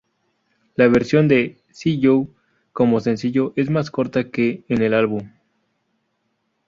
[0.75, 2.33] La versión de "See You"
[2.73, 5.29] como sencillo es más corta que en el álbum.